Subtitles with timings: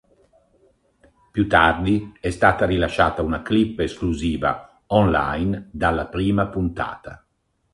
[1.29, 7.23] Più tardi è stata rilasciata una clip esclusiva online dalla prima puntata.